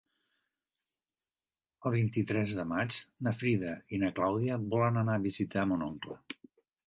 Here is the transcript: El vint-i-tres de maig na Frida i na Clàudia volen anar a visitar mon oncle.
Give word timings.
El 1.89 1.93
vint-i-tres 1.95 2.55
de 2.61 2.65
maig 2.71 2.97
na 3.27 3.33
Frida 3.41 3.75
i 3.97 4.01
na 4.05 4.11
Clàudia 4.21 4.59
volen 4.75 4.97
anar 5.03 5.19
a 5.19 5.25
visitar 5.29 5.67
mon 5.73 5.85
oncle. 5.89 6.19